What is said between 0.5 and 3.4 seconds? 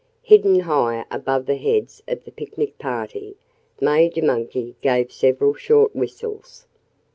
high above the heads of the picnic party,